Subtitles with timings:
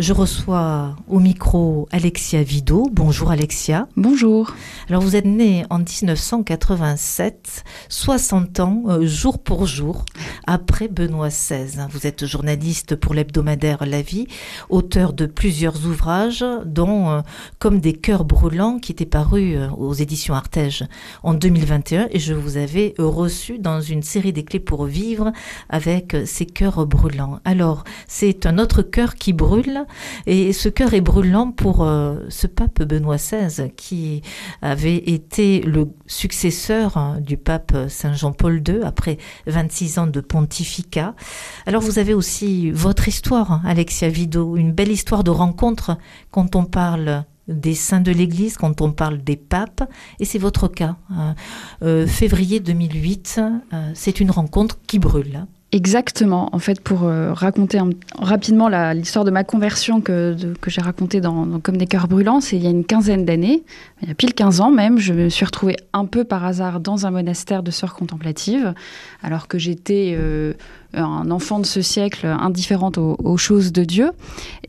[0.00, 2.88] Je reçois au micro Alexia Vido.
[2.90, 3.86] Bonjour Alexia.
[3.98, 4.54] Bonjour.
[4.88, 10.06] Alors vous êtes née en 1987, 60 ans euh, jour pour jour
[10.46, 11.86] après Benoît XVI.
[11.90, 14.26] Vous êtes journaliste pour l'hebdomadaire La Vie,
[14.70, 17.20] auteur de plusieurs ouvrages dont euh,
[17.58, 20.86] Comme des cœurs brûlants qui était paru euh, aux éditions Artege
[21.22, 25.30] en 2021 et je vous avais reçu dans une série des clés pour vivre
[25.68, 27.40] avec ces cœurs brûlants.
[27.44, 29.84] Alors c'est un autre cœur qui brûle
[30.26, 34.22] et ce cœur est brûlant pour euh, ce pape Benoît XVI qui
[34.62, 41.14] avait été le successeur hein, du pape Saint Jean-Paul II après 26 ans de pontificat.
[41.66, 45.98] Alors vous avez aussi votre histoire, hein, Alexia Vido, une belle histoire de rencontre
[46.30, 49.82] quand on parle des saints de l'Église, quand on parle des papes,
[50.20, 50.96] et c'est votre cas.
[51.10, 51.34] Hein.
[51.82, 53.40] Euh, février 2008,
[53.72, 55.46] euh, c'est une rencontre qui brûle.
[55.72, 56.48] Exactement.
[56.52, 57.78] En fait, pour euh, raconter
[58.18, 62.56] rapidement l'histoire de ma conversion que, que j'ai racontée dans, Comme des cœurs brûlants, c'est
[62.56, 63.62] il y a une quinzaine d'années,
[64.02, 66.80] il y a pile 15 ans même, je me suis retrouvée un peu par hasard
[66.80, 68.74] dans un monastère de sœurs contemplatives,
[69.22, 70.54] alors que j'étais euh,
[70.94, 74.10] un enfant de ce siècle indifférente aux, choses de Dieu.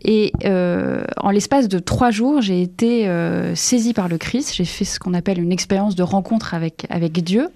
[0.04, 4.54] Et euh, en l'espace de trois jours, j'ai été euh, saisie par le Christ.
[4.56, 7.50] J'ai fait ce qu'on appelle une expérience de rencontre avec, avec Dieu.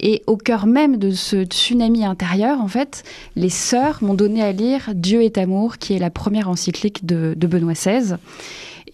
[0.00, 3.04] Et au cœur même de ce tsunami intérieur, en fait,
[3.36, 7.34] les sœurs m'ont donné à lire Dieu est amour, qui est la première encyclique de,
[7.36, 8.16] de Benoît XVI.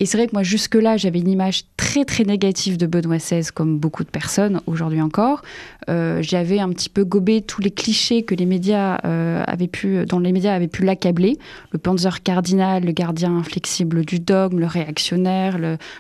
[0.00, 3.48] Et c'est vrai que moi, jusque-là, j'avais une image très, très négative de Benoît XVI,
[3.52, 5.42] comme beaucoup de personnes aujourd'hui encore.
[5.88, 10.04] Euh, j'avais un petit peu gobé tous les clichés que les médias euh, avaient pu,
[10.06, 11.38] dont les médias avaient pu l'accabler.
[11.72, 15.58] Le Panzer cardinal, le gardien inflexible du dogme, le réactionnaire,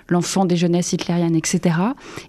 [0.08, 1.76] l'enfant des jeunesses hitlériennes, etc.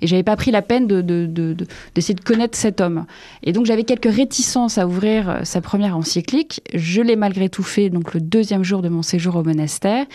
[0.01, 3.05] Et j'avais pas pris la peine d'essayer de, de, de, de, connaître cet homme.
[3.43, 6.61] Et donc, j'avais quelques réticences à ouvrir euh, sa première encyclique.
[6.73, 10.05] Je l'ai malgré tout fait, donc le deuxième jour de mon séjour au monastère.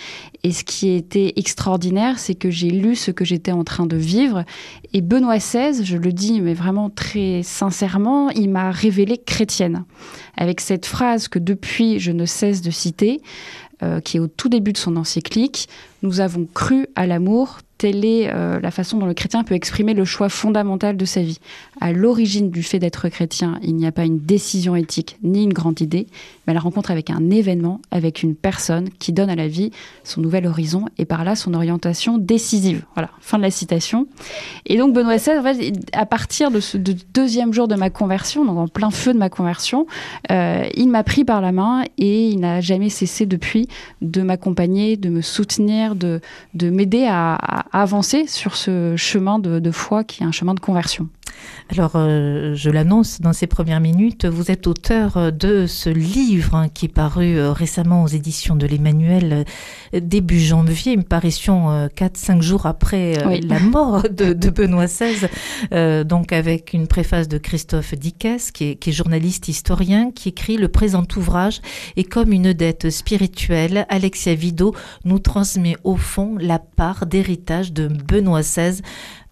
[0.43, 3.99] Et ce qui était extraordinaire, c'est que j'ai lu ce que j'étais en train de
[3.99, 4.45] vivre.
[4.95, 9.85] Et Benoît XVI, je le dis, mais vraiment très sincèrement, il m'a révélé chrétienne.
[10.39, 13.21] Avec cette phrase que depuis je ne cesse de citer,
[13.83, 15.69] euh, qui est au tout début de son encyclique,
[16.03, 19.93] nous avons cru à l'amour telle est euh, la façon dont le chrétien peut exprimer
[19.93, 21.39] le choix fondamental de sa vie.
[21.83, 25.53] À l'origine du fait d'être chrétien, il n'y a pas une décision éthique ni une
[25.53, 26.07] grande idée,
[26.47, 29.71] mais la rencontre avec un événement, avec une personne qui donne à la vie
[30.03, 32.85] son nouvel horizon et par là son orientation décisive.
[32.95, 34.07] Voilà, fin de la citation.
[34.65, 38.67] Et donc Benoît XVI, à partir de ce deuxième jour de ma conversion, donc en
[38.67, 39.87] plein feu de ma conversion,
[40.31, 43.69] euh, il m'a pris par la main et il n'a jamais cessé depuis
[44.01, 46.23] de m'accompagner, de me soutenir, de,
[46.55, 47.37] de m'aider à
[47.75, 51.09] avancer sur ce chemin de, foi qui est un chemin de conversion.
[51.71, 56.55] Alors, euh, je l'annonce dans ces premières minutes, vous êtes auteur euh, de ce livre
[56.55, 59.45] hein, qui est paru euh, récemment aux éditions de l'Emmanuel
[59.93, 65.29] début janvier, une parution 4-5 jours après la mort de, Benoît XVI,
[66.05, 70.57] donc avec une préface de Christophe Dickès, qui est, qui est journaliste historien, qui écrit
[70.57, 71.61] le présent ouvrage
[71.97, 74.75] et comme une dette spirituelle, Alexia Vido
[75.05, 78.83] nous transmet au fond la part d'héritage de Benoît XVI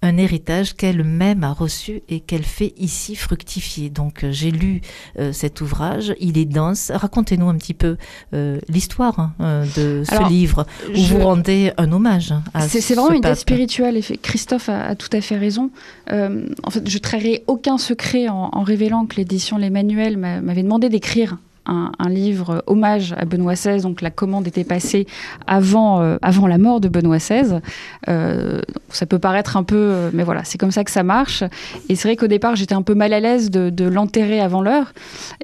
[0.02, 3.88] un héritage qu'elle-même a reçu et qu'elle fait ici fructifier.
[3.88, 4.82] Donc euh, j'ai lu
[5.18, 6.90] euh, cet ouvrage, il est dense.
[6.92, 7.96] Racontez-nous un petit peu
[8.34, 13.18] euh, l'histoire hein, de ce livre où vous rendez un hommage à C'est vraiment une
[13.18, 14.00] idée spirituelle.
[14.22, 15.70] Christophe a, tout à fait raison.
[16.10, 20.88] en fait, je trairai aucun secret en, en révélant que l'édition Les Manuels m'avait demandé
[20.88, 21.36] d'écrire
[21.66, 25.06] un, livre hommage à Benoît XVI, donc la commande était passée
[25.46, 27.60] avant, euh, avant la mort de Benoît XVI.
[28.08, 31.44] Euh, ça peut paraître un peu, euh, mais voilà, c'est comme ça que ça marche.
[31.88, 34.92] Et c'est vrai qu'au départ, j'étais un peu mal à l'aise de, l'enterrer avant l'heure,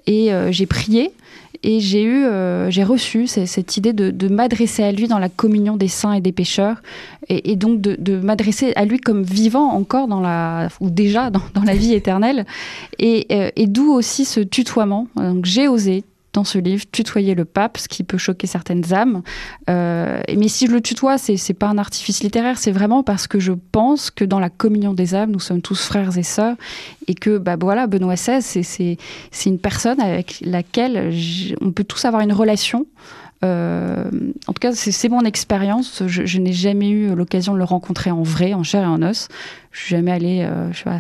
[0.07, 1.13] et j'ai prié.
[1.63, 2.25] Et j'ai eu,
[2.69, 6.33] j'ai reçu cette idée de, m'adresser à lui dans la communion des saints et des
[6.33, 6.83] pécheurs,
[7.29, 11.75] et, donc de, m'adresser à lui comme vivant encore dans la, ou déjà dans, la
[11.75, 12.47] vie éternelle,
[12.99, 15.09] et, et d'où aussi ce tutoiement.
[15.17, 19.23] Donc j'ai osé dans ce livre, tutoyer le pape, ce qui peut choquer certaines âmes.
[19.71, 23.27] Euh, mais si je le tutoie, c'est, c'est pas un artifice littéraire, c'est vraiment parce
[23.27, 26.57] que je pense que dans la communion des âmes, nous sommes tous frères et sœurs,
[27.07, 28.99] et que bah voilà, Benoît XVI, c'est
[29.47, 31.13] une personne avec laquelle
[31.61, 32.87] on peut tous avoir une relation.
[33.45, 34.05] Euh,
[34.47, 36.03] en tout cas, c'est mon expérience.
[36.07, 39.29] Je, n'ai jamais eu l'occasion de le rencontrer en vrai, en chair et en os.
[39.71, 40.93] Je suis jamais allée euh, à,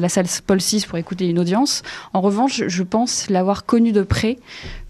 [0.00, 1.82] la, salle Paul VI pour écouter une audience.
[2.12, 4.38] En revanche, je pense l'avoir connu de près,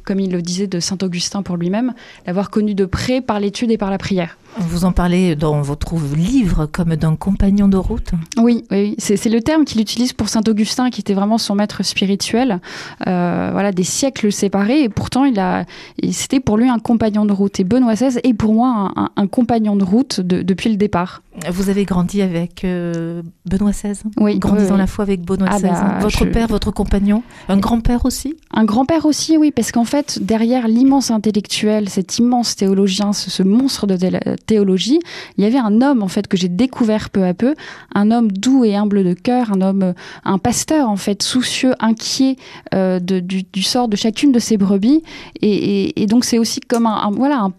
[0.05, 1.93] comme il le disait de Saint Augustin pour lui-même,
[2.27, 4.39] l'avoir connu de près par l'étude et par la prière.
[4.59, 9.41] Vous en parlez dans votre livre comme d'un compagnon de route Oui, oui c'est le
[9.41, 12.61] terme qu'il utilise pour Saint Augustin, qui était vraiment son maître spirituel.
[13.07, 15.65] Euh, voilà, des siècles séparés, et pourtant il a,
[16.11, 17.61] c'était pour lui un compagnon de route.
[17.61, 21.23] Et Benoît XVI est pour moi un, compagnon de route depuis le départ.
[21.49, 24.39] Vous avez grandi avec euh, Benoît XVI Oui.
[24.39, 25.69] Grandi dans la foi avec Benoît XVI.
[25.71, 27.23] Ah bah, votre père, votre compagnon?
[27.49, 28.37] Un grand-père aussi?
[28.53, 33.87] Un grand-père aussi, oui, parce qu'en fait, derrière l'immense intellectuel, cet immense théologien, ce, monstre
[33.87, 33.97] de
[34.45, 35.01] théologie,
[35.37, 37.55] il y avait un homme, en fait, que j'ai découvert peu à peu,
[37.95, 39.95] un homme doux et humble de cœur, un homme,
[40.25, 42.37] un pasteur, en fait, soucieux, inquiet
[42.75, 45.03] euh, du, sort de chacune de ses brebis.
[45.43, 47.53] Et, donc, c'est aussi comme un, voilà, un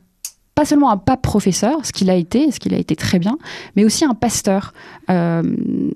[0.61, 3.39] pas seulement un pape professeur, ce qu'il a été, ce qu'il a été très bien,
[3.75, 4.73] mais aussi un pasteur,
[5.09, 5.41] euh,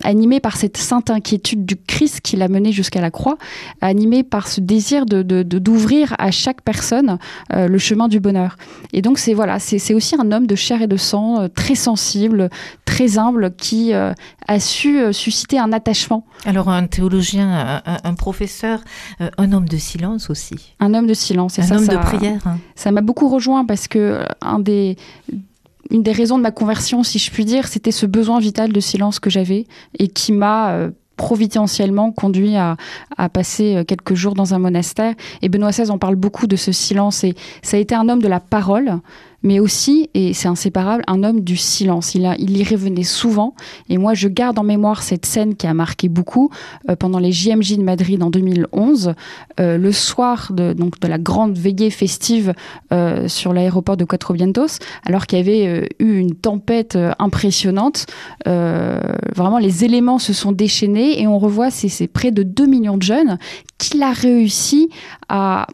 [0.04, 3.38] animé par cette sainte inquiétude du Christ qui l'a mené jusqu'à la croix,
[3.80, 7.20] animé par ce désir de d'ouvrir à chaque personne
[7.54, 8.58] euh, le chemin du bonheur.
[8.92, 11.76] Et donc c'est voilà, c'est aussi un homme de chair et de sang, euh, très
[11.76, 12.50] sensible,
[12.86, 16.26] très humble, qui a su susciter un attachement.
[16.46, 18.80] Alors un théologien, un, professeur,
[19.20, 20.74] un homme de silence aussi.
[20.80, 22.42] Un homme de silence, et un homme de prière.
[22.76, 24.22] Ça m'a beaucoup rejoint parce que
[24.58, 28.80] une des raisons de ma conversion, si je puis dire, c'était ce besoin vital de
[28.80, 29.66] silence que j'avais
[30.00, 32.78] et qui m'a euh, providentiellement conduit à,
[33.18, 35.14] à, passer euh, quelques jours dans un monastère.
[35.42, 37.24] Et Benoît XVI en parle beaucoup de ce silence.
[37.24, 39.00] Et ça a été un homme de la parole,
[39.46, 42.16] mais aussi, et c'est inséparable, un homme du silence.
[42.16, 43.54] Il, a, il y revenait souvent,
[43.90, 46.50] et moi je garde en mémoire cette scène qui a marqué beaucoup
[46.90, 49.14] euh, pendant les JMJ de Madrid en 2011,
[49.60, 52.54] euh, le soir de, donc, de la grande veillée festive
[52.92, 58.08] euh, sur l'aéroport de Cuatro Vientos, alors qu'il y avait eu une tempête impressionnante.
[58.46, 63.04] vraiment, les éléments se sont déchaînés et on revoit ces près de 2 millions de
[63.04, 63.38] jeunes
[63.78, 64.90] qu'il a réussi
[65.30, 65.68] à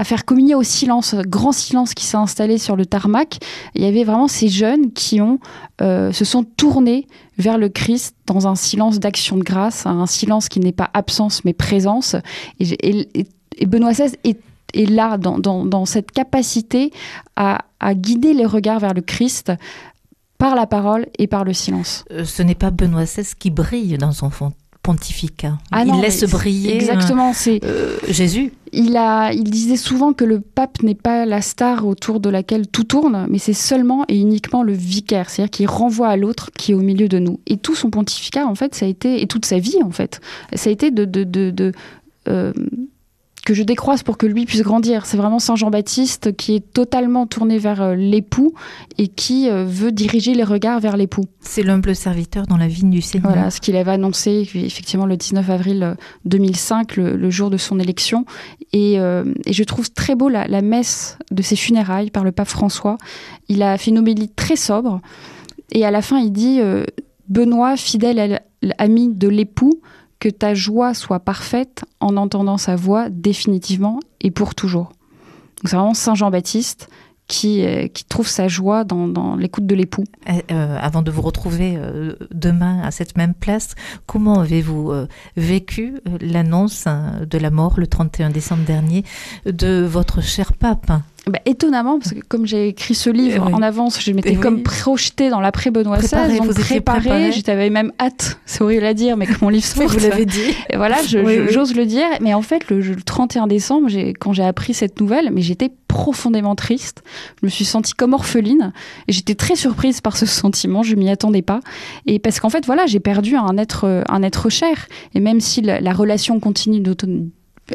[0.00, 3.38] à faire communier au silence, grand silence qui s'est installé sur le tarmac.
[3.74, 5.38] Il y avait vraiment ces jeunes qui ont,
[5.82, 7.06] euh, se sont tournés
[7.36, 11.44] vers le Christ dans un silence d'action de grâce, un silence qui n'est pas absence
[11.44, 12.16] mais présence.
[12.60, 13.08] Et,
[13.66, 14.40] Benoît XVI est,
[14.90, 16.92] là dans, cette capacité
[17.36, 19.52] à, à guider les regards vers le Christ
[20.38, 22.06] par la parole et par le silence.
[22.10, 25.58] Euh, ce n'est pas Benoît XVI qui brille dans son fond pontificat.
[25.72, 28.52] Ah il laisse briller exactement, c'est euh, Jésus.
[28.72, 32.66] Il, a, il disait souvent que le pape n'est pas la star autour de laquelle
[32.68, 36.72] tout tourne, mais c'est seulement et uniquement le vicaire, c'est-à-dire qu'il renvoie à l'autre qui
[36.72, 37.40] est au milieu de nous.
[37.46, 40.20] Et tout son pontificat, en fait, ça a été, et toute sa vie, en fait,
[40.54, 41.72] ça a été de, de, de,
[42.28, 42.52] euh,
[43.50, 45.06] que je décroise pour que lui puisse grandir.
[45.06, 48.54] C'est vraiment Saint Jean-Baptiste qui est totalement tourné vers euh, l'époux
[48.96, 51.24] et qui euh, veut diriger les regards vers l'époux.
[51.40, 53.32] C'est l'humble serviteur dans la vie du Seigneur.
[53.32, 57.80] Voilà ce qu'il avait annoncé effectivement le 19 avril 2005, euh, le, jour de son
[57.80, 58.24] élection.
[58.72, 62.98] Et, je trouve très beau la, messe de ses funérailles par le pape François.
[63.48, 65.00] Il a fait une homélie très sobre
[65.72, 66.60] et à la fin il dit
[67.28, 68.42] Benoît, fidèle
[68.78, 69.80] ami de l'époux,
[70.20, 74.92] que ta joie soit parfaite en entendant sa voix définitivement et pour toujours.
[75.64, 76.88] C'est vraiment Saint Jean-Baptiste
[77.26, 80.04] qui, euh, qui, trouve sa joie dans, l'écoute de l'époux.
[80.28, 81.78] Euh, euh, avant de vous retrouver
[82.32, 83.74] demain à cette même place,
[84.06, 84.92] comment avez-vous
[85.36, 89.04] vécu l'annonce hein, de la mort le 31 décembre dernier
[89.46, 90.90] de votre cher pape
[91.30, 95.30] bah, étonnamment, parce que comme j'ai écrit ce livre en avance, je m'étais comme projetée
[95.30, 99.48] dans l'après-Benoît XVI, donc préparée, j'avais même hâte, c'est horrible à dire, mais que mon
[99.48, 99.92] livre sorte.
[99.92, 100.54] vous l'avez dit.
[100.68, 102.06] Et voilà, j'ose le dire.
[102.20, 103.88] Mais en fait, le, 31 décembre,
[104.18, 107.02] quand j'ai appris cette nouvelle, mais j'étais profondément triste.
[107.40, 108.72] Je me suis sentie comme orpheline
[109.08, 110.82] et j'étais très surprise par ce sentiment.
[110.82, 111.60] Je m'y attendais pas.
[112.06, 114.86] Et parce qu'en fait, voilà, j'ai perdu un être, un être cher.
[115.14, 116.80] Et même si la, la relation continue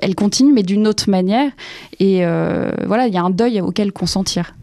[0.02, 1.52] elle continue, mais d'une autre manière.
[2.00, 4.56] Et euh, voilà, il y a un deuil auquel consentir.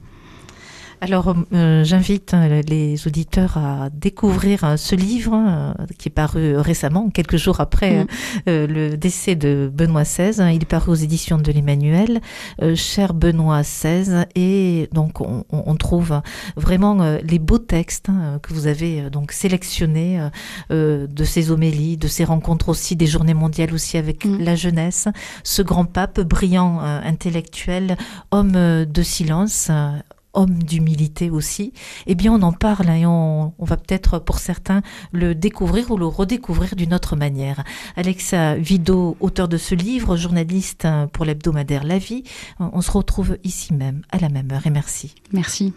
[1.03, 7.11] Alors, euh, j'invite euh, les auditeurs à découvrir euh, ce livre qui est paru récemment,
[7.11, 8.07] quelques jours après mm.
[8.47, 10.55] le décès de Benoît XVI.
[10.55, 12.21] Il est paru aux éditions de l'Emmanuel,
[12.77, 16.21] Cher Benoît XVI, et donc on, trouve
[16.57, 20.21] vraiment les beaux textes hein, que vous avez donc sélectionnés
[20.71, 24.39] de ces homélies, de ces rencontres aussi, des journées mondiales aussi avec mm.
[24.39, 25.09] la jeunesse.
[25.43, 27.97] Ce grand pape, brillant intellectuel,
[28.31, 29.71] homme de silence
[30.35, 31.73] homme d'humilité aussi,
[32.07, 36.07] eh bien on en parle et on, va peut-être pour certains le découvrir ou le
[36.07, 37.65] redécouvrir d'une autre manière.
[37.97, 42.25] Alexa Vido, auteur de ce livre, journaliste pour l'hebdomadaire La Vie,
[42.59, 45.15] on se retrouve ici même à la même heure et merci.
[45.33, 45.73] Merci.